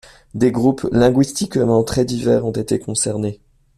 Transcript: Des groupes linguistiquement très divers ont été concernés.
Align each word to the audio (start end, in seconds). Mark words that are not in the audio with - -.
Des 0.33 0.51
groupes 0.51 0.87
linguistiquement 0.91 1.83
très 1.83 2.05
divers 2.05 2.43
ont 2.47 2.51
été 2.51 2.79
concernés. 2.79 3.39